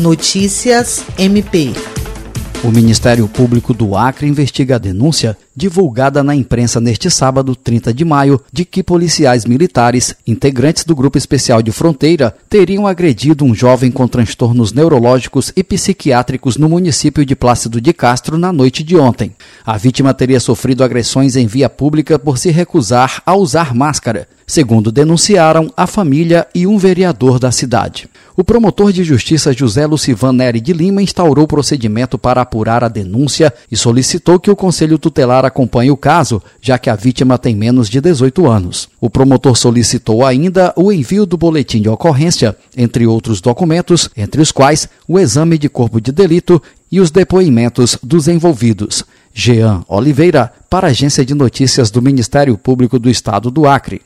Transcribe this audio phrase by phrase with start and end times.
[0.00, 1.74] Notícias MP.
[2.64, 8.02] O Ministério Público do Acre investiga a denúncia divulgada na imprensa neste sábado, 30 de
[8.02, 13.90] maio, de que policiais militares, integrantes do Grupo Especial de Fronteira, teriam agredido um jovem
[13.90, 19.34] com transtornos neurológicos e psiquiátricos no município de Plácido de Castro na noite de ontem.
[19.66, 24.90] A vítima teria sofrido agressões em via pública por se recusar a usar máscara, segundo
[24.90, 28.08] denunciaram a família e um vereador da cidade.
[28.36, 33.52] O promotor de justiça José Lucivan Neri de Lima instaurou procedimento para apurar a denúncia
[33.70, 37.88] e solicitou que o Conselho Tutelar acompanhe o caso, já que a vítima tem menos
[37.88, 38.88] de 18 anos.
[39.00, 44.50] O promotor solicitou ainda o envio do boletim de ocorrência, entre outros documentos, entre os
[44.50, 49.04] quais o exame de corpo de delito e os depoimentos dos envolvidos.
[49.32, 54.02] Jean Oliveira, para a Agência de Notícias do Ministério Público do Estado do Acre.